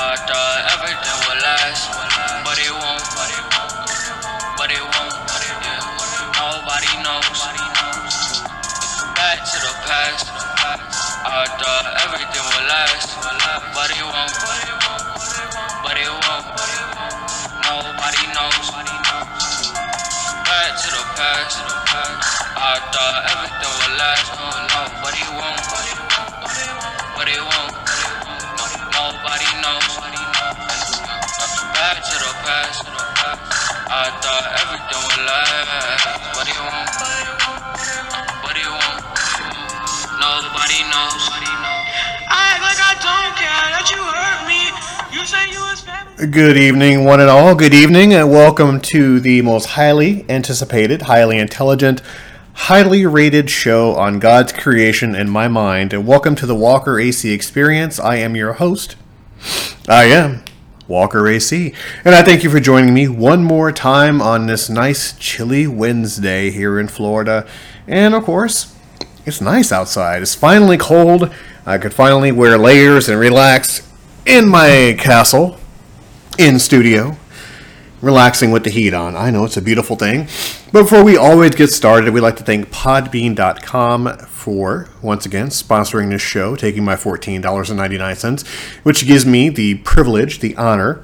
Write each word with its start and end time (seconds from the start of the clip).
I 0.00 0.14
thought 0.14 0.62
everything 0.78 1.18
would 1.26 1.42
last, 1.42 1.90
but 2.46 2.54
it 2.54 2.70
won't, 2.70 3.02
but 3.18 3.34
it 3.34 3.42
won't, 3.50 3.82
but 4.54 4.70
it 4.70 4.78
won't, 4.78 5.14
yeah. 5.66 5.82
Nobody 6.38 6.92
knows. 7.02 7.40
Back 9.18 9.42
to 9.42 9.58
the 9.58 9.74
past, 9.90 10.30
I 11.26 11.50
thought 11.58 11.86
everything 12.06 12.46
would 12.46 12.66
last, 12.70 13.10
but 13.74 13.90
it 13.90 14.06
won't. 14.06 14.77
Good 46.16 46.56
evening, 46.56 47.04
one 47.04 47.20
and 47.20 47.28
all. 47.28 47.54
Good 47.54 47.74
evening, 47.74 48.14
and 48.14 48.30
welcome 48.30 48.80
to 48.80 49.20
the 49.20 49.42
most 49.42 49.66
highly 49.66 50.24
anticipated, 50.28 51.02
highly 51.02 51.38
intelligent, 51.38 52.00
highly 52.54 53.06
rated 53.06 53.50
show 53.50 53.94
on 53.94 54.18
God's 54.18 54.52
creation 54.52 55.14
in 55.14 55.28
my 55.28 55.46
mind. 55.46 55.92
And 55.92 56.06
welcome 56.06 56.34
to 56.36 56.46
the 56.46 56.54
Walker 56.54 56.98
AC 56.98 57.32
Experience. 57.32 58.00
I 58.00 58.16
am 58.16 58.36
your 58.36 58.54
host. 58.54 58.96
I 59.88 60.04
am 60.06 60.44
Walker 60.86 61.28
AC, 61.28 61.74
and 62.04 62.14
I 62.14 62.22
thank 62.22 62.42
you 62.42 62.50
for 62.50 62.58
joining 62.58 62.94
me 62.94 63.06
one 63.06 63.44
more 63.44 63.70
time 63.70 64.22
on 64.22 64.46
this 64.46 64.68
nice, 64.68 65.12
chilly 65.18 65.66
Wednesday 65.66 66.50
here 66.50 66.80
in 66.80 66.88
Florida. 66.88 67.46
And 67.86 68.14
of 68.14 68.24
course, 68.24 68.74
it's 69.26 69.40
nice 69.40 69.72
outside. 69.72 70.22
It's 70.22 70.34
finally 70.34 70.78
cold. 70.78 71.32
I 71.66 71.78
could 71.78 71.92
finally 71.92 72.32
wear 72.32 72.56
layers 72.58 73.08
and 73.08 73.20
relax 73.20 73.87
in 74.28 74.46
my 74.46 74.94
castle 74.98 75.56
in 76.38 76.58
studio, 76.58 77.16
relaxing 78.02 78.50
with 78.50 78.62
the 78.62 78.70
heat 78.70 78.92
on. 78.92 79.16
I 79.16 79.30
know 79.30 79.46
it's 79.46 79.56
a 79.56 79.62
beautiful 79.62 79.96
thing. 79.96 80.28
But 80.70 80.82
before 80.82 81.02
we 81.02 81.16
always 81.16 81.54
get 81.54 81.68
started, 81.68 82.12
we'd 82.12 82.20
like 82.20 82.36
to 82.36 82.44
thank 82.44 82.70
Podbean.com 82.70 84.18
for, 84.18 84.90
once 85.00 85.24
again, 85.24 85.48
sponsoring 85.48 86.10
this 86.10 86.20
show, 86.20 86.56
taking 86.56 86.84
my 86.84 86.94
$14.99, 86.94 88.46
which 88.82 89.06
gives 89.06 89.24
me 89.24 89.48
the 89.48 89.76
privilege, 89.76 90.40
the 90.40 90.54
honor, 90.56 91.02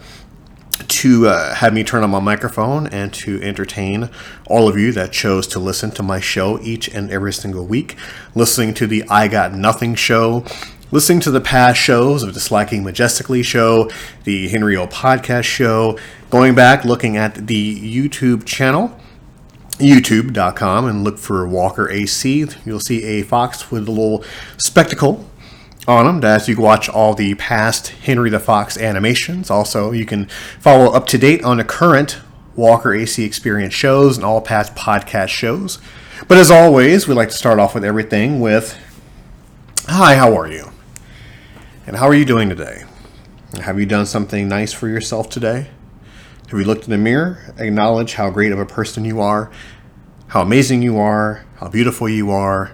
to 0.88 1.28
uh, 1.28 1.54
have 1.54 1.72
me 1.72 1.82
turn 1.82 2.02
on 2.02 2.10
my 2.10 2.20
microphone 2.20 2.86
and 2.88 3.12
to 3.14 3.40
entertain 3.42 4.10
all 4.46 4.68
of 4.68 4.76
you 4.76 4.92
that 4.92 5.12
chose 5.12 5.46
to 5.46 5.58
listen 5.58 5.90
to 5.92 6.02
my 6.02 6.20
show 6.20 6.60
each 6.60 6.88
and 6.88 7.10
every 7.10 7.32
single 7.32 7.64
week, 7.64 7.96
listening 8.34 8.74
to 8.74 8.86
the 8.86 9.02
I 9.08 9.28
Got 9.28 9.54
Nothing 9.54 9.94
show, 9.94 10.44
listening 10.90 11.20
to 11.20 11.30
the 11.30 11.40
past 11.40 11.78
shows 11.78 12.22
of 12.22 12.34
the 12.34 12.40
Slacking 12.40 12.84
Majestically 12.84 13.42
show, 13.42 13.90
the 14.24 14.48
Henry 14.48 14.76
O 14.76 14.86
podcast 14.86 15.44
show, 15.44 15.98
going 16.30 16.54
back, 16.54 16.84
looking 16.84 17.16
at 17.16 17.46
the 17.46 17.76
YouTube 17.80 18.44
channel 18.44 18.98
youtube.com 19.78 20.84
and 20.86 21.02
look 21.02 21.18
for 21.18 21.46
Walker 21.46 21.90
AC. 21.90 22.46
You'll 22.64 22.80
see 22.80 23.02
a 23.04 23.22
fox 23.22 23.70
with 23.70 23.88
a 23.88 23.90
little 23.90 24.24
spectacle 24.56 25.28
on 25.86 26.06
them 26.06 26.24
as 26.24 26.48
you 26.48 26.54
can 26.54 26.64
watch 26.64 26.88
all 26.88 27.14
the 27.14 27.34
past 27.34 27.88
Henry 27.88 28.30
the 28.30 28.38
Fox 28.38 28.78
animations. 28.78 29.50
Also, 29.50 29.92
you 29.92 30.06
can 30.06 30.26
follow 30.60 30.92
up 30.92 31.06
to 31.08 31.18
date 31.18 31.42
on 31.44 31.58
the 31.58 31.64
current 31.64 32.18
Walker 32.56 32.94
AC 32.94 33.24
Experience 33.24 33.74
shows 33.74 34.16
and 34.16 34.24
all 34.24 34.40
past 34.40 34.74
podcast 34.74 35.28
shows. 35.28 35.78
But 36.28 36.38
as 36.38 36.50
always, 36.50 37.08
we 37.08 37.14
like 37.14 37.28
to 37.30 37.34
start 37.34 37.58
off 37.58 37.74
with 37.74 37.84
everything 37.84 38.40
with 38.40 38.78
Hi, 39.86 40.14
how 40.14 40.34
are 40.38 40.46
you? 40.46 40.70
And 41.86 41.96
how 41.96 42.06
are 42.06 42.14
you 42.14 42.24
doing 42.24 42.48
today? 42.48 42.84
Have 43.60 43.78
you 43.78 43.84
done 43.84 44.06
something 44.06 44.48
nice 44.48 44.72
for 44.72 44.88
yourself 44.88 45.28
today? 45.28 45.68
Have 46.48 46.58
you 46.58 46.64
looked 46.64 46.84
in 46.84 46.90
the 46.90 46.96
mirror, 46.96 47.54
acknowledge 47.58 48.14
how 48.14 48.30
great 48.30 48.52
of 48.52 48.58
a 48.58 48.64
person 48.64 49.04
you 49.04 49.20
are, 49.20 49.50
how 50.28 50.40
amazing 50.40 50.80
you 50.80 50.96
are, 50.98 51.44
how 51.56 51.68
beautiful 51.68 52.08
you 52.08 52.30
are, 52.30 52.72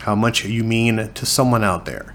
how 0.00 0.14
much 0.14 0.44
you 0.44 0.62
mean 0.62 1.10
to 1.14 1.24
someone 1.24 1.64
out 1.64 1.86
there? 1.86 2.14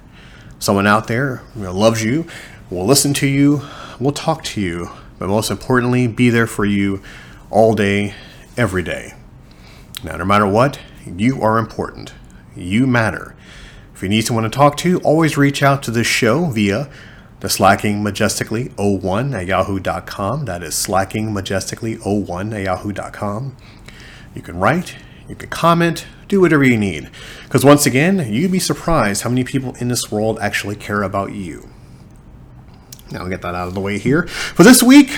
Someone 0.59 0.85
out 0.85 1.07
there 1.07 1.41
you 1.55 1.63
know, 1.63 1.73
loves 1.73 2.03
you, 2.03 2.27
will 2.69 2.85
listen 2.85 3.15
to 3.15 3.27
you, 3.27 3.63
will 3.99 4.11
talk 4.11 4.43
to 4.43 4.61
you, 4.61 4.91
but 5.17 5.29
most 5.29 5.49
importantly, 5.49 6.05
be 6.05 6.29
there 6.29 6.47
for 6.47 6.63
you 6.63 7.01
all 7.49 7.73
day, 7.73 8.13
every 8.55 8.83
day. 8.83 9.15
Now, 10.03 10.17
no 10.17 10.25
matter 10.25 10.45
what, 10.45 10.79
you 11.07 11.41
are 11.41 11.57
important. 11.57 12.13
You 12.55 12.85
matter. 12.85 13.35
If 13.99 14.03
you 14.03 14.07
need 14.07 14.25
someone 14.25 14.45
to 14.45 14.49
talk 14.49 14.77
to, 14.77 15.01
always 15.01 15.35
reach 15.35 15.61
out 15.61 15.83
to 15.83 15.91
this 15.91 16.07
show 16.07 16.45
via 16.45 16.89
the 17.41 17.49
slacking 17.49 18.01
majestically 18.01 18.71
01 18.77 19.33
at 19.33 19.45
yahoo.com. 19.45 20.45
That 20.45 20.63
is 20.63 20.73
slacking 20.73 21.33
majestically 21.33 21.95
01 21.95 22.53
at 22.53 22.63
yahoo.com. 22.63 23.57
You 24.33 24.41
can 24.41 24.57
write, 24.57 24.95
you 25.27 25.35
can 25.35 25.49
comment, 25.49 26.07
do 26.29 26.39
whatever 26.39 26.63
you 26.63 26.77
need. 26.77 27.09
Because 27.43 27.65
once 27.65 27.85
again, 27.85 28.25
you'd 28.31 28.53
be 28.53 28.59
surprised 28.59 29.23
how 29.23 29.29
many 29.31 29.43
people 29.43 29.75
in 29.81 29.89
this 29.89 30.09
world 30.09 30.39
actually 30.39 30.77
care 30.77 31.03
about 31.03 31.33
you. 31.33 31.67
Now 33.11 33.23
I'll 33.23 33.29
get 33.29 33.41
that 33.41 33.53
out 33.53 33.67
of 33.67 33.73
the 33.73 33.81
way 33.81 33.97
here. 33.97 34.27
For 34.27 34.63
this 34.63 34.81
week 34.81 35.09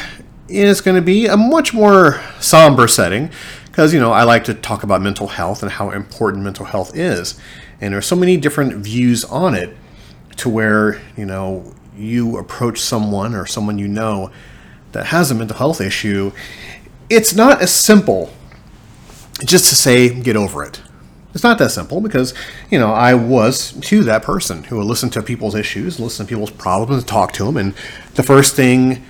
it's 0.50 0.82
going 0.82 0.96
to 0.96 1.04
be 1.04 1.28
a 1.28 1.38
much 1.38 1.72
more 1.72 2.20
somber 2.40 2.88
setting 2.88 3.30
because, 3.66 3.94
you 3.94 4.00
know, 4.00 4.12
I 4.12 4.24
like 4.24 4.44
to 4.46 4.56
talk 4.56 4.82
about 4.82 5.04
mental 5.04 5.28
health 5.28 5.62
and 5.62 5.72
how 5.72 5.92
important 5.92 6.44
mental 6.44 6.66
health 6.66 6.98
is. 6.98 7.40
And 7.82 7.94
there's 7.94 8.06
so 8.06 8.16
many 8.16 8.38
different 8.38 8.76
views 8.76 9.26
on 9.26 9.56
it 9.56 9.76
to 10.38 10.50
where, 10.50 11.02
you 11.18 11.26
know, 11.26 11.74
you 11.98 12.38
approach 12.38 12.80
someone 12.80 13.36
or 13.36 13.46
someone 13.46 13.78
you 13.78 13.88
know 13.88 14.32
that 14.92 15.08
has 15.08 15.32
a 15.32 15.36
mental 15.36 15.58
health 15.58 15.82
issue, 15.82 16.32
it's 17.10 17.34
not 17.34 17.62
as 17.62 17.74
simple 17.74 18.32
just 19.46 19.70
to 19.70 19.76
say, 19.76 20.22
get 20.22 20.36
over 20.36 20.64
it. 20.64 20.82
It's 21.34 21.44
not 21.44 21.58
that 21.60 21.72
simple 21.72 22.02
because, 22.02 22.34
you 22.70 22.78
know, 22.78 22.92
I 22.92 23.14
was 23.14 23.72
to 23.72 24.04
that 24.04 24.22
person 24.22 24.66
who 24.66 24.78
would 24.78 24.86
listen 24.86 25.10
to 25.12 25.24
people's 25.24 25.56
issues, 25.56 26.00
listen 26.00 26.26
to 26.26 26.30
people's 26.30 26.52
problems, 26.52 27.04
talk 27.06 27.32
to 27.34 27.46
them, 27.46 27.58
and 27.58 27.74
the 28.16 28.24
first 28.24 28.56
thing 28.56 29.04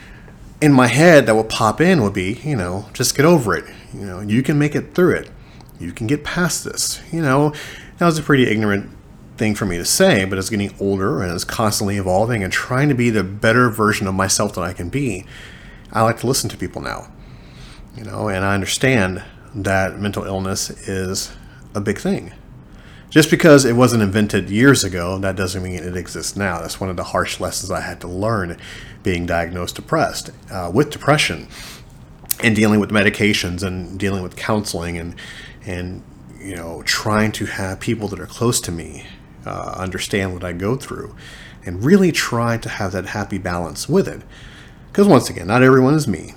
in 0.61 0.71
my 0.71 0.87
head 0.87 1.25
that 1.25 1.35
would 1.35 1.49
pop 1.49 1.81
in 1.81 2.01
would 2.03 2.13
be, 2.13 2.39
you 2.43 2.55
know, 2.55 2.87
just 2.93 3.17
get 3.17 3.25
over 3.25 3.55
it. 3.55 3.65
You 3.93 4.05
know, 4.05 4.19
you 4.21 4.43
can 4.43 4.59
make 4.59 4.75
it 4.75 4.93
through 4.93 5.15
it. 5.15 5.31
You 5.81 5.91
can 5.91 6.07
get 6.07 6.23
past 6.23 6.63
this. 6.63 7.01
You 7.11 7.21
know, 7.21 7.53
that 7.97 8.05
was 8.05 8.17
a 8.17 8.23
pretty 8.23 8.47
ignorant 8.47 8.89
thing 9.37 9.55
for 9.55 9.65
me 9.65 9.77
to 9.77 9.85
say, 9.85 10.25
but 10.25 10.37
as 10.37 10.49
getting 10.49 10.73
older 10.79 11.21
and 11.21 11.31
as 11.31 11.43
constantly 11.43 11.97
evolving 11.97 12.43
and 12.43 12.53
trying 12.53 12.89
to 12.89 12.95
be 12.95 13.09
the 13.09 13.23
better 13.23 13.69
version 13.69 14.07
of 14.07 14.13
myself 14.13 14.53
that 14.55 14.61
I 14.61 14.73
can 14.73 14.89
be, 14.89 15.25
I 15.91 16.03
like 16.03 16.19
to 16.19 16.27
listen 16.27 16.49
to 16.51 16.57
people 16.57 16.81
now. 16.81 17.11
You 17.95 18.03
know, 18.03 18.29
and 18.29 18.45
I 18.45 18.53
understand 18.53 19.23
that 19.53 19.99
mental 19.99 20.23
illness 20.23 20.69
is 20.87 21.35
a 21.75 21.81
big 21.81 21.99
thing. 21.99 22.33
Just 23.09 23.29
because 23.29 23.65
it 23.65 23.75
wasn't 23.75 24.03
invented 24.03 24.49
years 24.49 24.85
ago, 24.85 25.17
that 25.19 25.35
doesn't 25.35 25.61
mean 25.61 25.83
it 25.83 25.97
exists 25.97 26.37
now. 26.37 26.61
That's 26.61 26.79
one 26.79 26.89
of 26.89 26.95
the 26.95 27.03
harsh 27.03 27.41
lessons 27.41 27.69
I 27.69 27.81
had 27.81 27.99
to 28.01 28.07
learn 28.07 28.57
being 29.03 29.25
diagnosed 29.25 29.75
depressed 29.75 30.29
uh, 30.49 30.71
with 30.73 30.91
depression 30.91 31.47
and 32.41 32.55
dealing 32.55 32.79
with 32.79 32.89
medications 32.89 33.63
and 33.63 33.99
dealing 33.99 34.23
with 34.23 34.37
counseling 34.37 34.97
and 34.97 35.15
and 35.65 36.03
you 36.39 36.55
know 36.55 36.81
trying 36.83 37.31
to 37.31 37.45
have 37.45 37.79
people 37.79 38.07
that 38.07 38.19
are 38.19 38.27
close 38.27 38.59
to 38.61 38.71
me 38.71 39.05
uh, 39.45 39.73
understand 39.77 40.33
what 40.33 40.43
I 40.43 40.53
go 40.53 40.75
through 40.75 41.15
and 41.65 41.83
really 41.83 42.11
try 42.11 42.57
to 42.57 42.69
have 42.69 42.91
that 42.91 43.07
happy 43.07 43.37
balance 43.37 43.87
with 43.87 44.07
it. 44.07 44.21
Because 44.87 45.07
once 45.07 45.29
again, 45.29 45.47
not 45.47 45.63
everyone 45.63 45.93
is 45.93 46.07
me, 46.07 46.33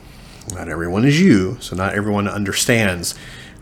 not 0.53 0.69
everyone 0.69 1.05
is 1.05 1.21
you, 1.21 1.59
so 1.61 1.75
not 1.75 1.94
everyone 1.94 2.29
understands 2.29 3.15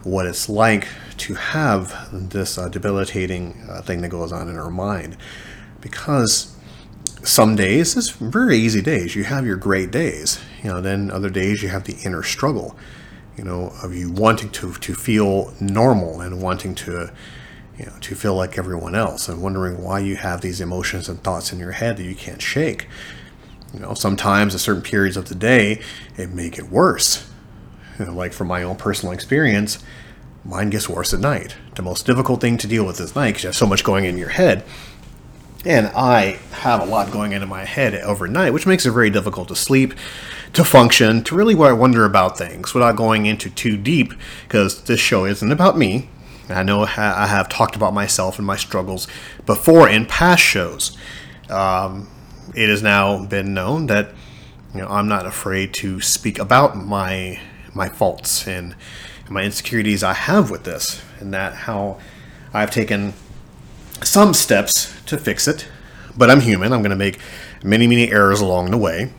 what 0.03 0.27
it's 0.27 0.49
like 0.49 0.89
to 1.17 1.35
have 1.35 2.09
this 2.31 2.59
uh, 2.59 2.69
debilitating 2.69 3.65
uh, 3.71 3.83
thing 3.83 4.03
that 4.03 4.09
goes 4.09 4.33
on 4.33 4.49
in 4.49 4.59
our 4.59 4.71
mind. 4.71 5.17
Because 5.81 6.57
some 7.23 7.55
days, 7.55 7.97
it's 7.97 8.11
very 8.11 8.57
easy 8.57 8.83
days. 8.83 9.15
You 9.15 9.25
have 9.25 9.47
your 9.47 9.57
great 9.57 9.91
days. 9.91 10.41
You 10.63 10.71
know, 10.71 10.81
then 10.81 11.11
other 11.11 11.31
days 11.31 11.63
you 11.63 11.69
have 11.69 11.85
the 11.85 11.97
inner 12.05 12.23
struggle. 12.23 12.77
You 13.37 13.45
know, 13.45 13.73
of 13.83 13.95
you 13.95 14.11
wanting 14.11 14.51
to 14.51 14.75
to 14.75 14.95
feel 14.95 15.55
normal 15.61 16.21
and 16.21 16.43
wanting 16.43 16.75
to, 16.77 17.13
you 17.79 17.87
know, 17.87 17.95
to 18.01 18.15
feel 18.15 18.35
like 18.35 18.59
everyone 18.59 18.95
else, 18.95 19.29
and 19.29 19.43
wondering 19.43 19.83
why 19.83 20.01
you 20.01 20.17
have 20.17 20.43
these 20.43 20.61
emotions 20.61 21.09
and 21.09 21.23
thoughts 21.23 21.53
in 21.53 21.59
your 21.59 21.73
head 21.73 21.97
that 21.97 22.05
you 22.05 22.15
can't 22.15 22.43
shake. 22.43 22.89
You 23.73 23.81
know, 23.81 23.95
sometimes 23.95 24.55
at 24.55 24.61
certain 24.61 24.83
periods 24.83 25.17
of 25.17 25.29
the 25.29 25.35
day, 25.35 25.81
it 26.17 26.31
may 26.31 26.51
get 26.51 26.71
worse. 26.71 27.31
You 27.99 28.07
know, 28.07 28.13
like 28.13 28.33
from 28.35 28.49
my 28.49 28.63
own 28.63 28.77
personal 28.77 29.13
experience, 29.15 29.83
mine 30.45 30.69
gets 30.71 30.89
worse 30.89 31.15
at 31.15 31.21
night. 31.21 31.57
The 31.75 31.83
most 31.83 32.05
difficult 32.05 32.41
thing 32.41 32.59
to 32.59 32.67
deal 32.67 32.85
with 32.85 33.01
is 33.01 33.15
night 33.15 33.29
because 33.29 33.45
you 33.45 33.49
have 33.49 33.57
so 33.57 33.67
much 33.67 33.83
going 33.83 34.05
in 34.05 34.19
your 34.19 34.29
head. 34.29 34.65
And 35.65 35.87
I 35.89 36.39
have 36.51 36.81
a 36.81 36.85
lot 36.85 37.13
going 37.13 37.33
into 37.33 37.47
my 37.47 37.65
head 37.65 37.95
overnight, 37.95 38.53
which 38.53 38.67
makes 38.67 38.85
it 38.85 38.91
very 38.91 39.11
difficult 39.11 39.49
to 39.49 39.57
sleep, 39.57 39.95
to 40.53 40.65
function, 40.65 41.25
to 41.25 41.35
really 41.35 41.55
what 41.55 41.71
I 41.71 41.73
wonder 41.73 42.05
about 42.05 42.37
things 42.37 42.75
without 42.75 42.97
going 42.97 43.27
into 43.27 43.49
too 43.49 43.77
deep, 43.77 44.13
because 44.45 44.83
this 44.85 45.01
show 45.01 45.25
isn't 45.25 45.51
about 45.51 45.79
me. 45.79 46.09
I 46.49 46.63
know 46.63 46.83
I 46.83 47.27
have 47.27 47.49
talked 47.49 47.77
about 47.77 47.95
myself 47.95 48.39
and 48.39 48.47
my 48.47 48.57
struggles 48.57 49.07
before 49.47 49.89
in 49.89 50.07
past 50.07 50.43
shows. 50.43 50.97
Um, 51.49 52.09
it 52.55 52.69
has 52.69 52.83
now 52.83 53.25
been 53.25 53.55
known 53.55 53.87
that 53.87 54.11
you 54.75 54.81
know 54.81 54.89
I'm 54.89 55.09
not 55.09 55.27
afraid 55.27 55.73
to 55.75 56.01
speak 56.01 56.39
about 56.39 56.77
my 56.77 57.41
my 57.75 57.89
faults 57.89 58.47
and 58.47 58.75
my 59.31 59.43
insecurities 59.45 60.03
I 60.03 60.13
have 60.13 60.51
with 60.51 60.65
this, 60.65 61.03
and 61.21 61.33
that 61.33 61.55
how 61.55 61.99
I've 62.53 62.71
taken 62.71 63.15
some 64.03 64.35
steps 64.35 64.93
to 65.07 65.17
fix 65.17 65.49
it. 65.49 65.69
But 66.17 66.29
I'm 66.29 66.41
human. 66.41 66.73
I'm 66.73 66.83
going 66.83 66.91
to 66.91 66.97
make 66.97 67.19
many 67.65 67.87
many 67.87 68.11
errors 68.11 68.41
along 68.41 68.71
the 68.71 68.79
way. 68.79 69.13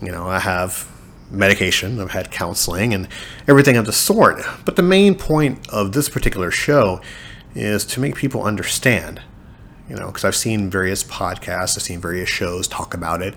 You 0.00 0.12
know, 0.12 0.26
I 0.26 0.40
have 0.40 0.90
medication, 1.30 2.00
I've 2.00 2.10
had 2.10 2.30
counseling, 2.30 2.92
and 2.94 3.08
everything 3.48 3.76
of 3.76 3.86
the 3.86 3.92
sort. 3.92 4.42
But 4.64 4.76
the 4.76 4.82
main 4.82 5.14
point 5.14 5.68
of 5.70 5.92
this 5.92 6.08
particular 6.08 6.50
show 6.50 7.00
is 7.54 7.84
to 7.86 8.00
make 8.00 8.16
people 8.16 8.42
understand. 8.42 9.22
You 9.88 9.96
know, 9.96 10.06
because 10.06 10.24
I've 10.24 10.36
seen 10.36 10.68
various 10.68 11.04
podcasts, 11.04 11.76
I've 11.76 11.82
seen 11.82 12.00
various 12.00 12.28
shows 12.28 12.66
talk 12.66 12.92
about 12.92 13.22
it, 13.22 13.34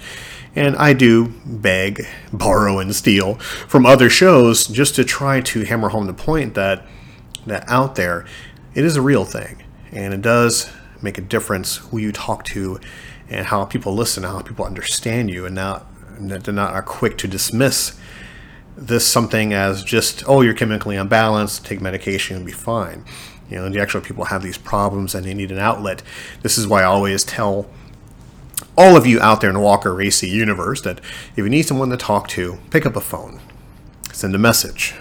and 0.55 0.75
I 0.77 0.93
do 0.93 1.33
beg, 1.45 2.05
borrow, 2.33 2.79
and 2.79 2.95
steal 2.95 3.35
from 3.35 3.85
other 3.85 4.09
shows 4.09 4.65
just 4.65 4.95
to 4.95 5.03
try 5.03 5.41
to 5.41 5.63
hammer 5.63 5.89
home 5.89 6.07
the 6.07 6.13
point 6.13 6.55
that 6.55 6.85
that 7.45 7.63
out 7.69 7.95
there, 7.95 8.25
it 8.73 8.83
is 8.83 8.95
a 8.95 9.01
real 9.01 9.25
thing, 9.25 9.63
and 9.91 10.13
it 10.13 10.21
does 10.21 10.69
make 11.01 11.17
a 11.17 11.21
difference 11.21 11.77
who 11.77 11.97
you 11.99 12.11
talk 12.11 12.43
to, 12.45 12.79
and 13.29 13.45
how 13.45 13.63
people 13.63 13.93
listen, 13.93 14.23
how 14.23 14.41
people 14.41 14.65
understand 14.65 15.29
you, 15.29 15.45
and 15.45 15.55
not 15.55 15.85
they're 16.19 16.53
not 16.53 16.73
are 16.73 16.81
quick 16.81 17.17
to 17.19 17.27
dismiss 17.27 17.97
this 18.75 19.05
something 19.05 19.53
as 19.53 19.83
just 19.83 20.23
oh 20.27 20.41
you're 20.41 20.53
chemically 20.53 20.95
unbalanced 20.95 21.65
take 21.65 21.81
medication 21.81 22.37
and 22.37 22.45
be 22.45 22.51
fine. 22.51 23.03
You 23.49 23.57
know 23.57 23.69
the 23.69 23.81
actual 23.81 24.01
people 24.01 24.25
have 24.25 24.43
these 24.43 24.57
problems 24.57 25.15
and 25.15 25.25
they 25.25 25.33
need 25.33 25.51
an 25.51 25.59
outlet. 25.59 26.03
This 26.41 26.57
is 26.57 26.67
why 26.67 26.81
i 26.81 26.85
always 26.85 27.23
tell 27.23 27.67
all 28.77 28.95
of 28.95 29.05
you 29.05 29.19
out 29.19 29.41
there 29.41 29.49
in 29.49 29.55
the 29.55 29.61
Walker 29.61 29.99
AC 30.01 30.27
universe 30.27 30.81
that 30.81 30.99
if 30.99 31.37
you 31.37 31.49
need 31.49 31.63
someone 31.63 31.89
to 31.89 31.97
talk 31.97 32.27
to 32.29 32.59
pick 32.69 32.85
up 32.85 32.95
a 32.95 33.01
phone 33.01 33.41
send 34.11 34.35
a 34.35 34.37
message 34.37 34.95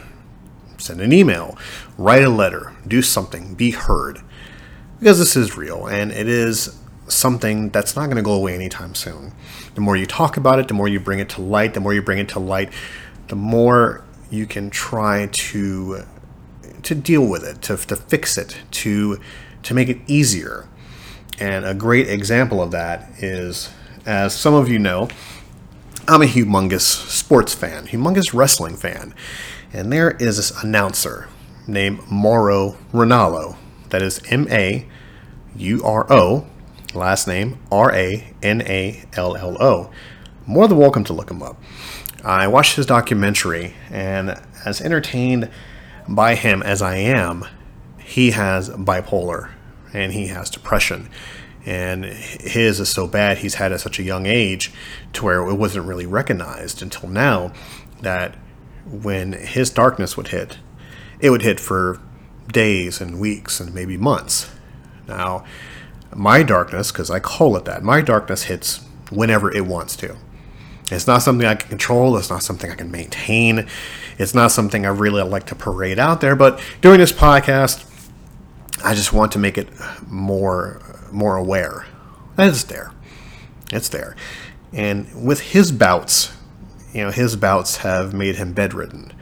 send 0.78 1.00
an 1.00 1.12
email 1.12 1.56
write 1.96 2.24
a 2.24 2.28
letter 2.28 2.72
do 2.86 3.02
something 3.02 3.54
be 3.54 3.70
heard. 3.70 4.20
Because 4.98 5.18
this 5.18 5.36
is 5.36 5.56
real 5.56 5.86
and 5.86 6.10
it 6.10 6.28
is 6.28 6.76
something 7.08 7.70
that's 7.70 7.96
not 7.96 8.06
going 8.06 8.16
to 8.16 8.22
go 8.22 8.32
away 8.32 8.54
anytime 8.54 8.94
soon. 8.94 9.32
The 9.74 9.80
more 9.80 9.96
you 9.96 10.06
talk 10.06 10.36
about 10.36 10.58
it, 10.58 10.68
the 10.68 10.74
more 10.74 10.88
you 10.88 11.00
bring 11.00 11.18
it 11.18 11.28
to 11.30 11.42
light, 11.42 11.74
the 11.74 11.80
more 11.80 11.94
you 11.94 12.02
bring 12.02 12.18
it 12.18 12.28
to 12.30 12.38
light, 12.38 12.72
the 13.28 13.36
more 13.36 14.04
you 14.30 14.46
can 14.46 14.70
try 14.70 15.26
to 15.26 16.04
to 16.82 16.94
deal 16.94 17.26
with 17.26 17.42
it, 17.44 17.60
to, 17.62 17.76
to 17.76 17.96
fix 17.96 18.38
it, 18.38 18.58
to 18.70 19.20
to 19.62 19.74
make 19.74 19.88
it 19.88 19.98
easier. 20.06 20.68
And 21.40 21.64
a 21.64 21.74
great 21.74 22.08
example 22.08 22.62
of 22.62 22.70
that 22.72 23.10
is, 23.18 23.70
as 24.06 24.34
some 24.34 24.54
of 24.54 24.68
you 24.68 24.78
know, 24.78 25.08
I'm 26.06 26.22
a 26.22 26.26
humongous 26.26 26.80
sports 26.80 27.54
fan, 27.54 27.86
humongous 27.86 28.34
wrestling 28.34 28.76
fan. 28.76 29.14
And 29.72 29.92
there 29.92 30.12
is 30.12 30.36
this 30.36 30.62
announcer 30.62 31.28
named 31.66 32.00
Mauro 32.10 32.76
Ranallo. 32.92 33.56
That 33.90 34.02
is 34.02 34.20
M 34.28 34.48
A 34.50 34.86
U 35.56 35.82
R 35.84 36.10
O 36.10 36.46
last 36.94 37.26
name 37.26 37.58
R 37.70 37.92
A 37.92 38.34
N 38.42 38.62
A 38.62 39.04
L 39.14 39.36
L 39.36 39.56
O. 39.62 39.90
More 40.46 40.66
than 40.66 40.78
welcome 40.78 41.04
to 41.04 41.12
look 41.12 41.30
him 41.30 41.42
up. 41.42 41.60
I 42.24 42.48
watched 42.48 42.76
his 42.76 42.86
documentary, 42.86 43.74
and 43.90 44.40
as 44.64 44.80
entertained 44.80 45.50
by 46.08 46.34
him 46.34 46.62
as 46.62 46.82
I 46.82 46.96
am, 46.96 47.44
he 47.98 48.30
has 48.32 48.70
bipolar 48.70 49.50
and 49.92 50.12
he 50.12 50.28
has 50.28 50.50
depression. 50.50 51.08
And 51.66 52.04
his 52.04 52.80
is 52.80 52.88
so 52.88 53.06
bad, 53.06 53.38
he's 53.38 53.54
had 53.54 53.72
at 53.72 53.80
such 53.80 53.98
a 53.98 54.02
young 54.02 54.26
age 54.26 54.72
to 55.12 55.24
where 55.24 55.46
it 55.46 55.54
wasn't 55.54 55.86
really 55.86 56.06
recognized 56.06 56.82
until 56.82 57.08
now 57.08 57.52
that 58.00 58.36
when 58.86 59.32
his 59.32 59.70
darkness 59.70 60.16
would 60.16 60.28
hit, 60.28 60.58
it 61.20 61.30
would 61.30 61.42
hit 61.42 61.60
for 61.60 62.00
days 62.50 63.00
and 63.00 63.20
weeks 63.20 63.60
and 63.60 63.74
maybe 63.74 63.96
months. 63.96 64.50
Now, 65.06 65.44
my 66.14 66.42
darkness, 66.42 66.90
because 66.92 67.10
I 67.10 67.20
call 67.20 67.56
it 67.56 67.64
that, 67.64 67.82
my 67.82 68.00
darkness 68.00 68.44
hits 68.44 68.84
whenever 69.10 69.52
it 69.52 69.66
wants 69.66 69.96
to. 69.96 70.16
It's 70.90 71.06
not 71.06 71.22
something 71.22 71.46
I 71.46 71.54
can 71.54 71.68
control. 71.68 72.16
It's 72.16 72.30
not 72.30 72.42
something 72.42 72.70
I 72.70 72.74
can 72.74 72.90
maintain. 72.90 73.68
It's 74.18 74.34
not 74.34 74.52
something 74.52 74.86
I 74.86 74.88
really 74.88 75.22
like 75.22 75.46
to 75.46 75.54
parade 75.54 75.98
out 75.98 76.20
there. 76.20 76.34
But 76.34 76.60
doing 76.80 76.98
this 76.98 77.12
podcast, 77.12 77.84
I 78.82 78.94
just 78.94 79.12
want 79.12 79.32
to 79.32 79.38
make 79.38 79.58
it 79.58 79.68
more 80.06 80.80
more 81.12 81.36
aware. 81.36 81.86
that 82.36 82.48
It's 82.48 82.64
there. 82.64 82.92
It's 83.72 83.88
there. 83.88 84.16
And 84.72 85.24
with 85.26 85.40
his 85.40 85.72
bouts, 85.72 86.32
you 86.92 87.02
know, 87.04 87.10
his 87.10 87.36
bouts 87.36 87.78
have 87.78 88.14
made 88.14 88.36
him 88.36 88.52
bedridden. 88.52 89.12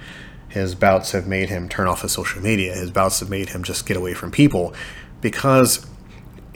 His 0.49 0.75
bouts 0.75 1.13
have 1.13 1.27
made 1.27 1.49
him 1.49 1.69
turn 1.69 1.87
off 1.87 2.03
his 2.03 2.13
social 2.13 2.43
media. 2.43 2.75
His 2.75 2.91
bouts 2.91 3.21
have 3.21 3.31
made 3.31 3.51
him 3.51 3.63
just 3.63 3.87
get 3.87 3.97
away 3.97 4.15
from 4.15 4.31
people 4.31 4.75
because 5.21 5.87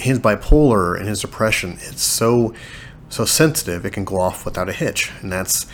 his 0.00 0.18
bipolar 0.18 0.98
and 0.98 1.08
his 1.08 1.20
depression 1.20 1.78
it's 1.82 2.02
so 2.02 2.54
so 3.08 3.24
sensitive 3.24 3.84
it 3.84 3.92
can 3.92 4.04
go 4.04 4.20
off 4.20 4.44
without 4.44 4.68
a 4.68 4.72
hitch 4.72 5.10
and 5.20 5.32
that's 5.32 5.66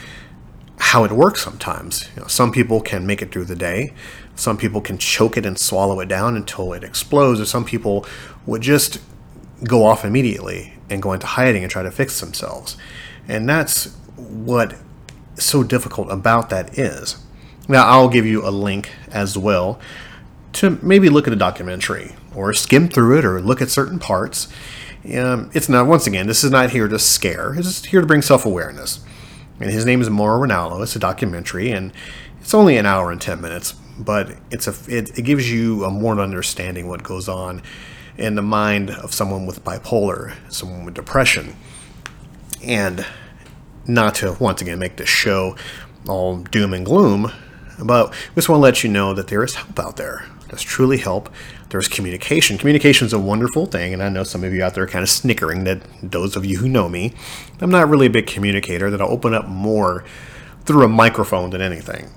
how 0.78 1.04
it 1.04 1.12
works 1.12 1.42
sometimes. 1.42 2.08
You 2.14 2.22
know, 2.22 2.28
some 2.28 2.52
people 2.52 2.80
can 2.80 3.06
make 3.06 3.22
it 3.22 3.32
through 3.32 3.46
the 3.46 3.56
day. 3.56 3.94
Some 4.34 4.58
people 4.58 4.80
can 4.80 4.98
choke 4.98 5.36
it 5.36 5.46
and 5.46 5.58
swallow 5.58 6.00
it 6.00 6.08
down 6.08 6.36
until 6.36 6.72
it 6.72 6.84
explodes 6.84 7.40
or 7.40 7.46
some 7.46 7.64
people 7.64 8.06
would 8.44 8.62
just 8.62 9.00
go 9.64 9.84
off 9.84 10.04
immediately 10.04 10.74
and 10.90 11.02
go 11.02 11.12
into 11.12 11.26
hiding 11.26 11.62
and 11.62 11.70
try 11.70 11.82
to 11.82 11.90
fix 11.90 12.20
themselves. 12.20 12.76
And 13.26 13.48
that's 13.48 13.96
what 14.16 14.74
so 15.34 15.62
difficult 15.62 16.10
about 16.10 16.50
that 16.50 16.78
is. 16.78 17.16
Now 17.68 17.84
i'll 17.86 18.08
give 18.08 18.24
you 18.24 18.46
a 18.46 18.50
link 18.50 18.92
as 19.10 19.36
well 19.36 19.80
to 20.54 20.78
maybe 20.82 21.08
look 21.08 21.26
at 21.26 21.32
a 21.32 21.36
documentary 21.36 22.14
or 22.36 22.52
skim 22.52 22.88
through 22.88 23.18
it 23.18 23.24
or 23.24 23.40
look 23.40 23.60
at 23.60 23.70
certain 23.70 23.98
parts. 23.98 24.46
Um, 25.16 25.50
it's 25.54 25.68
not, 25.68 25.86
once 25.86 26.06
again, 26.06 26.26
this 26.26 26.44
is 26.44 26.50
not 26.50 26.70
here 26.70 26.88
to 26.88 26.98
scare, 26.98 27.54
it's 27.54 27.84
here 27.86 28.00
to 28.00 28.06
bring 28.06 28.22
self 28.22 28.44
awareness. 28.44 29.00
And 29.58 29.70
his 29.70 29.86
name 29.86 30.02
is 30.02 30.10
Mauro 30.10 30.46
Ranallo. 30.46 30.82
It's 30.82 30.94
a 30.96 30.98
documentary, 30.98 31.70
and 31.70 31.92
it's 32.40 32.52
only 32.52 32.76
an 32.76 32.84
hour 32.84 33.10
and 33.10 33.20
10 33.20 33.40
minutes, 33.40 33.72
but 33.98 34.36
it's 34.50 34.68
a, 34.68 34.74
it, 34.94 35.18
it 35.18 35.22
gives 35.22 35.50
you 35.50 35.84
a 35.84 35.90
more 35.90 36.20
understanding 36.20 36.88
what 36.88 37.02
goes 37.02 37.28
on 37.28 37.62
in 38.18 38.34
the 38.34 38.42
mind 38.42 38.90
of 38.90 39.14
someone 39.14 39.46
with 39.46 39.64
bipolar, 39.64 40.34
someone 40.48 40.84
with 40.84 40.94
depression. 40.94 41.56
And 42.62 43.06
not 43.86 44.16
to, 44.16 44.36
once 44.38 44.60
again, 44.60 44.78
make 44.78 44.96
this 44.96 45.08
show 45.08 45.56
all 46.08 46.38
doom 46.38 46.74
and 46.74 46.84
gloom, 46.84 47.32
but 47.82 48.10
we 48.10 48.34
just 48.36 48.48
want 48.48 48.58
to 48.58 48.62
let 48.62 48.84
you 48.84 48.90
know 48.90 49.14
that 49.14 49.28
there 49.28 49.42
is 49.42 49.54
help 49.54 49.78
out 49.78 49.96
there. 49.96 50.26
There's 50.48 50.62
truly 50.62 50.98
help. 50.98 51.28
There's 51.76 51.88
communication. 51.88 52.56
Communication 52.56 53.06
is 53.06 53.12
a 53.12 53.18
wonderful 53.18 53.66
thing, 53.66 53.92
and 53.92 54.02
I 54.02 54.08
know 54.08 54.22
some 54.22 54.42
of 54.44 54.54
you 54.54 54.64
out 54.64 54.72
there 54.72 54.84
are 54.84 54.86
kind 54.86 55.02
of 55.02 55.10
snickering 55.10 55.64
that 55.64 55.82
those 56.02 56.34
of 56.34 56.42
you 56.46 56.56
who 56.56 56.70
know 56.70 56.88
me, 56.88 57.12
I'm 57.60 57.68
not 57.68 57.90
really 57.90 58.06
a 58.06 58.10
big 58.10 58.26
communicator, 58.26 58.88
that 58.88 58.98
I'll 58.98 59.10
open 59.10 59.34
up 59.34 59.46
more 59.46 60.02
through 60.64 60.86
a 60.86 60.88
microphone 60.88 61.50
than 61.50 61.60
anything. 61.60 62.08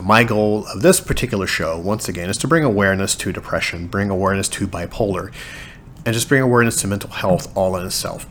My 0.00 0.22
goal 0.22 0.68
of 0.68 0.82
this 0.82 1.00
particular 1.00 1.48
show, 1.48 1.76
once 1.76 2.08
again, 2.08 2.30
is 2.30 2.38
to 2.38 2.46
bring 2.46 2.62
awareness 2.62 3.16
to 3.16 3.32
depression, 3.32 3.88
bring 3.88 4.08
awareness 4.08 4.48
to 4.50 4.68
bipolar, 4.68 5.32
and 6.06 6.14
just 6.14 6.28
bring 6.28 6.40
awareness 6.40 6.80
to 6.82 6.86
mental 6.86 7.10
health 7.10 7.50
all 7.56 7.76
in 7.76 7.84
itself. 7.84 8.28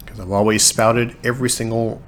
Because 0.00 0.20
I've 0.20 0.32
always 0.32 0.62
spouted 0.62 1.16
every 1.24 1.48
single 1.48 2.02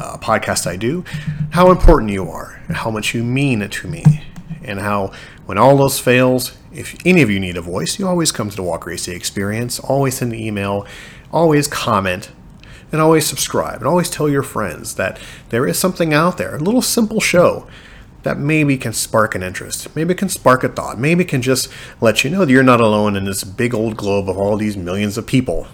uh, 0.00 0.18
podcast 0.18 0.68
I 0.68 0.76
do 0.76 1.04
how 1.50 1.72
important 1.72 2.12
you 2.12 2.30
are 2.30 2.62
and 2.68 2.76
how 2.76 2.92
much 2.92 3.12
you 3.12 3.24
mean 3.24 3.68
to 3.68 3.88
me 3.88 4.22
and 4.62 4.78
how 4.78 5.10
when 5.46 5.58
all 5.58 5.80
else 5.80 5.98
fails, 5.98 6.56
if 6.72 6.96
any 7.04 7.22
of 7.22 7.30
you 7.30 7.40
need 7.40 7.56
a 7.56 7.62
voice, 7.62 7.98
you 7.98 8.06
always 8.06 8.32
come 8.32 8.50
to 8.50 8.56
the 8.56 8.62
Walker 8.62 8.90
AC 8.90 9.12
Experience. 9.12 9.80
Always 9.80 10.18
send 10.18 10.32
an 10.32 10.38
email, 10.38 10.86
always 11.32 11.66
comment, 11.66 12.30
and 12.92 13.00
always 13.00 13.26
subscribe. 13.26 13.78
And 13.78 13.86
always 13.86 14.10
tell 14.10 14.28
your 14.28 14.42
friends 14.42 14.94
that 14.94 15.18
there 15.48 15.66
is 15.66 15.78
something 15.78 16.14
out 16.14 16.38
there, 16.38 16.56
a 16.56 16.60
little 16.60 16.82
simple 16.82 17.20
show 17.20 17.66
that 18.22 18.38
maybe 18.38 18.76
can 18.76 18.92
spark 18.92 19.34
an 19.34 19.42
interest, 19.42 19.94
maybe 19.96 20.14
can 20.14 20.28
spark 20.28 20.62
a 20.62 20.68
thought, 20.68 20.98
maybe 20.98 21.24
can 21.24 21.40
just 21.40 21.68
let 22.00 22.22
you 22.22 22.30
know 22.30 22.44
that 22.44 22.52
you're 22.52 22.62
not 22.62 22.80
alone 22.80 23.16
in 23.16 23.24
this 23.24 23.44
big 23.44 23.74
old 23.74 23.96
globe 23.96 24.28
of 24.28 24.36
all 24.36 24.56
these 24.56 24.76
millions 24.76 25.16
of 25.16 25.26
people. 25.26 25.66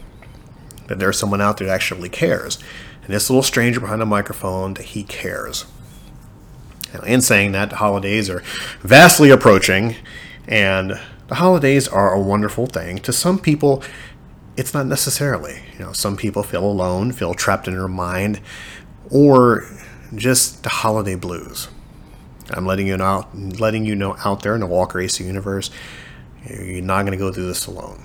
That 0.86 0.98
there's 1.00 1.18
someone 1.18 1.40
out 1.40 1.56
there 1.56 1.66
that 1.66 1.74
actually 1.74 2.08
cares. 2.08 2.58
And 3.02 3.12
this 3.12 3.28
little 3.28 3.42
stranger 3.42 3.80
behind 3.80 4.00
the 4.00 4.06
microphone, 4.06 4.74
that 4.74 4.84
he 4.84 5.02
cares. 5.02 5.66
In 7.04 7.20
saying 7.20 7.52
that, 7.52 7.70
the 7.70 7.76
holidays 7.76 8.30
are 8.30 8.42
vastly 8.80 9.30
approaching, 9.30 9.96
and 10.46 11.00
the 11.28 11.36
holidays 11.36 11.88
are 11.88 12.12
a 12.12 12.20
wonderful 12.20 12.66
thing. 12.66 12.98
To 12.98 13.12
some 13.12 13.38
people, 13.38 13.82
it's 14.56 14.72
not 14.72 14.86
necessarily. 14.86 15.62
You 15.72 15.86
know, 15.86 15.92
some 15.92 16.16
people 16.16 16.42
feel 16.42 16.64
alone, 16.64 17.12
feel 17.12 17.34
trapped 17.34 17.68
in 17.68 17.74
their 17.74 17.88
mind, 17.88 18.40
or 19.10 19.66
just 20.14 20.62
the 20.62 20.68
holiday 20.68 21.14
blues. 21.14 21.68
I'm 22.50 22.64
letting 22.64 22.86
you 22.86 22.96
know, 22.96 23.26
letting 23.34 23.84
you 23.84 23.96
know 23.96 24.16
out 24.24 24.42
there 24.42 24.54
in 24.54 24.60
the 24.60 24.66
Walker 24.66 25.00
AC 25.00 25.24
universe 25.24 25.70
You're 26.48 26.80
not 26.82 27.02
going 27.02 27.12
to 27.12 27.18
go 27.18 27.32
through 27.32 27.48
this 27.48 27.66
alone. 27.66 28.04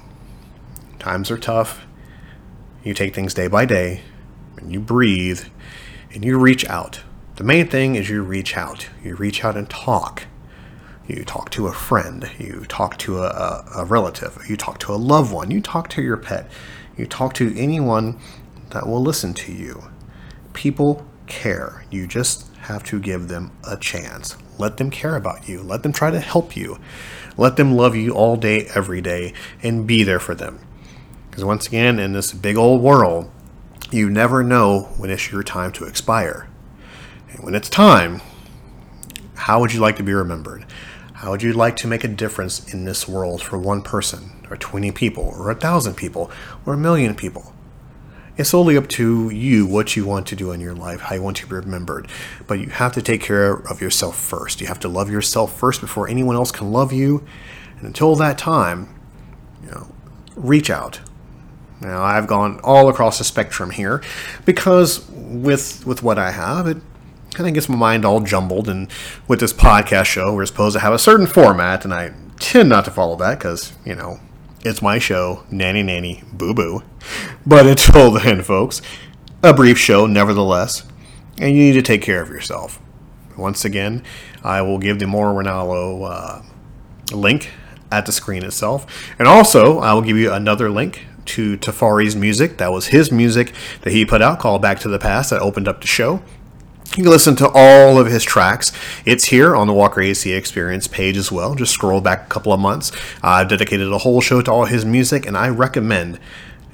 Times 0.98 1.30
are 1.30 1.38
tough. 1.38 1.86
You 2.84 2.96
take 2.96 3.14
things 3.14 3.36
day 3.36 3.48
by 3.48 3.66
day, 3.66 4.02
and 4.58 4.72
you 4.74 4.80
breathe, 4.80 5.46
and 6.12 6.26
you 6.26 6.40
reach 6.40 6.66
out. 6.66 7.02
The 7.36 7.44
main 7.44 7.68
thing 7.68 7.96
is 7.96 8.10
you 8.10 8.24
reach 8.24 8.58
out. 8.58 8.90
You 9.04 9.16
reach 9.16 9.46
out 9.46 9.56
and 9.56 9.70
talk. 9.70 10.24
You 11.08 11.26
talk 11.26 11.50
to 11.52 11.68
a 11.68 11.74
friend. 11.74 12.30
You 12.38 12.66
talk 12.68 12.98
to 13.00 13.20
a, 13.20 13.66
a, 13.76 13.86
relative. 13.86 14.38
You 14.48 14.56
talk 14.56 14.80
to 14.80 14.94
a 14.94 14.96
loved 14.96 15.34
one. 15.34 15.52
You 15.52 15.62
talk 15.62 15.90
to 15.90 16.02
your 16.02 16.18
pet. 16.18 16.50
You 16.96 17.06
talk 17.06 17.34
to 17.36 17.58
anyone 17.58 18.20
that 18.70 18.88
will 18.88 19.02
listen 19.02 19.34
to 19.34 19.52
you. 19.52 19.84
People 20.54 21.06
care. 21.28 21.86
You 21.90 22.08
just 22.08 22.48
have 22.58 22.84
to 22.86 23.00
give 23.00 23.28
them 23.28 23.52
a 23.68 23.78
chance. 23.78 24.38
Let 24.58 24.78
them 24.78 24.92
care 24.92 25.16
about 25.16 25.50
you. 25.50 25.62
Let 25.62 25.84
them 25.84 25.92
try 25.92 26.12
to 26.12 26.20
help 26.20 26.56
you. 26.56 26.80
Let 27.38 27.56
them 27.56 27.76
love 27.76 27.96
you 27.96 28.14
all 28.14 28.36
day, 28.36 28.68
every 28.76 29.02
day, 29.02 29.34
and 29.64 29.88
be 29.88 30.04
there 30.04 30.20
for 30.20 30.36
them. 30.36 30.60
Because 31.30 31.44
once 31.44 31.68
again, 31.68 31.98
in 31.98 32.14
this 32.14 32.34
big 32.34 32.58
old 32.58 32.82
world, 32.82 33.32
you 33.90 34.10
never 34.10 34.44
know 34.44 34.90
when 34.98 35.10
it's 35.10 35.32
your 35.32 35.44
time 35.44 35.72
to 35.74 35.86
expire. 35.86 36.48
And 37.32 37.44
when 37.44 37.56
it's 37.56 37.70
time, 37.70 38.22
how 39.42 39.60
would 39.60 39.74
you 39.74 39.80
like 39.80 39.96
to 39.96 40.04
be 40.04 40.14
remembered? 40.14 40.66
How 41.14 41.32
would 41.32 41.42
you 41.42 41.52
like 41.52 41.76
to 41.78 41.88
make 41.88 42.04
a 42.04 42.08
difference 42.08 42.72
in 42.72 42.86
this 42.86 43.08
world 43.08 43.42
for 43.42 43.58
one 43.58 43.82
person, 43.82 44.46
or 44.52 44.56
20 44.56 44.92
people, 44.92 45.34
or 45.36 45.50
a 45.50 45.56
thousand 45.56 45.96
people, 45.96 46.30
or 46.64 46.76
a 46.76 46.78
million 46.78 47.16
people? 47.16 47.52
It's 48.38 48.52
solely 48.52 48.78
up 48.78 48.88
to 48.90 49.32
you 49.32 49.66
what 49.66 49.96
you 49.96 50.06
want 50.06 50.28
to 50.28 50.36
do 50.36 50.52
in 50.52 50.60
your 50.60 50.76
life, 50.76 51.02
how 51.02 51.16
you 51.16 51.24
want 51.24 51.38
to 51.38 51.48
be 51.48 51.56
remembered. 51.56 52.08
But 52.46 52.60
you 52.60 52.68
have 52.68 52.94
to 52.94 53.02
take 53.02 53.22
care 53.22 53.54
of 53.54 53.82
yourself 53.82 54.16
first. 54.16 54.62
You 54.62 54.68
have 54.68 54.80
to 54.82 54.88
love 54.88 55.10
yourself 55.10 55.58
first 55.58 55.82
before 55.82 56.08
anyone 56.08 56.36
else 56.36 56.52
can 56.52 56.72
love 56.72 56.94
you. 56.94 57.26
And 57.78 57.88
until 57.88 58.16
that 58.18 58.38
time, 58.38 58.94
you 59.64 59.72
know, 59.72 59.92
reach 60.36 60.70
out. 60.70 61.00
Now 61.82 62.04
I've 62.04 62.28
gone 62.28 62.60
all 62.64 62.90
across 62.90 63.18
the 63.18 63.24
spectrum 63.24 63.72
here 63.72 64.04
because 64.46 65.10
with 65.10 65.84
with 65.88 66.04
what 66.04 66.20
I 66.20 66.30
have, 66.30 66.68
it 66.68 66.78
kind 67.34 67.48
of 67.48 67.54
gets 67.54 67.70
my 67.70 67.76
mind 67.76 68.06
all 68.06 68.20
jumbled. 68.22 68.68
And 68.70 68.90
with 69.28 69.40
this 69.40 69.54
podcast 69.54 70.06
show, 70.06 70.34
we're 70.34 70.46
supposed 70.46 70.76
to 70.76 70.80
have 70.80 70.94
a 70.94 71.00
certain 71.00 71.28
format, 71.28 71.86
and 71.86 71.94
I 71.94 72.14
tend 72.40 72.70
not 72.70 72.86
to 72.86 72.92
follow 72.92 73.16
that 73.18 73.40
because 73.40 73.74
you 73.86 73.96
know 73.96 74.20
it's 74.64 74.82
my 74.82 75.00
show, 75.00 75.44
nanny 75.50 75.84
nanny 75.84 76.24
boo 76.34 76.54
boo. 76.54 76.84
But 77.46 77.66
until 77.66 78.12
then, 78.20 78.42
folks, 78.44 78.82
a 79.44 79.54
brief 79.54 79.78
show 79.78 80.06
nevertheless, 80.06 80.86
and 81.40 81.56
you 81.56 81.64
need 81.64 81.74
to 81.74 81.82
take 81.82 82.02
care 82.02 82.22
of 82.22 82.30
yourself. 82.30 82.80
Once 83.38 83.66
again, 83.66 84.04
I 84.44 84.62
will 84.62 84.78
give 84.78 85.00
the 85.00 85.08
Mauro 85.08 85.42
Ranallo 85.42 86.10
uh, 86.10 87.16
link 87.16 87.50
at 87.92 88.06
the 88.06 88.12
screen 88.12 88.44
itself, 88.44 89.14
and 89.18 89.28
also 89.28 89.80
I 89.80 89.94
will 89.94 90.02
give 90.02 90.18
you 90.18 90.32
another 90.32 90.70
link 90.70 91.06
to 91.26 91.58
Tafari's 91.58 92.16
music. 92.16 92.58
That 92.58 92.72
was 92.72 92.88
his 92.88 93.12
music 93.12 93.54
that 93.82 93.94
he 93.94 94.06
put 94.06 94.22
out 94.22 94.40
called 94.40 94.62
Back 94.62 94.80
to 94.80 94.90
the 94.90 95.00
Past 95.00 95.30
that 95.30 95.42
opened 95.42 95.68
up 95.68 95.82
the 95.82 95.88
show. 95.88 96.22
You 96.98 97.04
can 97.04 97.12
listen 97.12 97.38
to 97.38 97.50
all 97.56 97.98
of 97.98 98.08
his 98.08 98.22
tracks. 98.22 98.74
It's 99.06 99.24
here 99.24 99.56
on 99.56 99.68
the 99.68 99.74
Walker 99.74 100.02
AC 100.02 100.34
Experience 100.34 100.90
page 100.90 101.16
as 101.16 101.32
well. 101.32 101.56
Just 101.56 101.72
scroll 101.72 102.02
back 102.02 102.26
a 102.26 102.30
couple 102.30 102.52
of 102.52 102.60
months. 102.60 102.92
I've 103.24 103.48
dedicated 103.48 103.90
a 103.94 104.00
whole 104.00 104.20
show 104.20 104.42
to 104.42 104.52
all 104.52 104.66
his 104.66 104.84
music, 104.84 105.26
and 105.26 105.38
I 105.38 105.48
recommend 105.48 106.20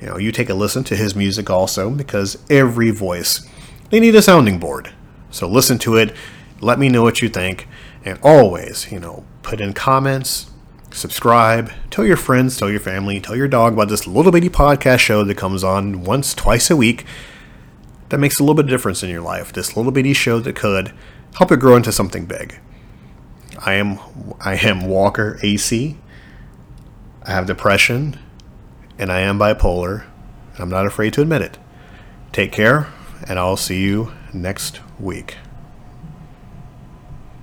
you 0.02 0.08
know 0.08 0.18
you 0.18 0.32
take 0.32 0.50
a 0.50 0.56
listen 0.56 0.84
to 0.86 0.96
his 0.96 1.16
music 1.16 1.52
also 1.52 1.92
because 1.92 2.44
every 2.50 2.90
voice 2.90 3.48
they 3.92 4.00
need 4.00 4.16
a 4.16 4.24
sounding 4.24 4.58
board. 4.58 4.92
So 5.30 5.48
listen 5.48 5.78
to 5.80 5.98
it. 5.98 6.16
Let 6.62 6.80
me 6.80 6.90
know 6.90 7.04
what 7.04 7.22
you 7.22 7.30
think, 7.30 7.68
and 8.04 8.18
always 8.24 8.92
you 8.92 9.00
know 9.00 9.24
put 9.44 9.62
in 9.62 9.74
comments, 9.74 10.50
subscribe, 10.90 11.72
tell 11.92 12.08
your 12.08 12.18
friends, 12.18 12.58
tell 12.58 12.72
your 12.72 12.80
family, 12.80 13.20
tell 13.20 13.36
your 13.36 13.48
dog 13.48 13.74
about 13.74 13.90
this 13.90 14.08
little 14.08 14.32
bitty 14.32 14.50
podcast 14.50 14.98
show 14.98 15.24
that 15.24 15.38
comes 15.38 15.64
on 15.64 16.04
once, 16.04 16.34
twice 16.34 16.72
a 16.72 16.76
week 16.76 17.06
that 18.10 18.20
makes 18.20 18.40
a 18.40 18.44
little 18.44 18.56
bit 18.56 18.66
of 18.66 18.70
difference 18.70 19.04
in 19.04 19.10
your 19.10 19.22
life. 19.22 19.52
This 19.54 19.76
little 19.76 19.92
bitty 19.92 20.14
show 20.14 20.40
that 20.40 20.56
could 20.56 20.94
help 21.36 21.52
it 21.52 21.60
grow 21.60 21.76
into 21.76 21.92
something 21.92 22.26
big. 22.26 22.60
I 23.60 23.74
am 23.74 24.00
I 24.40 24.56
am 24.56 24.86
Walker 24.86 25.40
AC. 25.42 25.98
I 27.24 27.32
have 27.32 27.46
depression 27.46 28.20
and 28.98 29.12
I 29.12 29.22
am 29.22 29.38
bipolar. 29.40 30.06
I'm 30.58 30.70
not 30.70 30.86
afraid 30.86 31.14
to 31.14 31.22
admit 31.22 31.42
it. 31.42 31.58
Take 32.32 32.52
care 32.52 32.88
and 33.28 33.38
I'll 33.38 33.58
see 33.58 33.82
you 33.82 34.14
next 34.34 34.80
week. 35.00 35.38